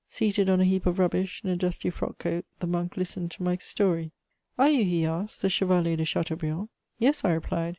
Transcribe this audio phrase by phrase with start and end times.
[0.09, 3.43] Seated on a heap of rubbish, in a dusty frock coat, the monk listened to
[3.43, 4.09] my story:
[4.57, 7.69] "Are you," he asked, "the Chevalier de Chateaubriand?" "Yes," I replied.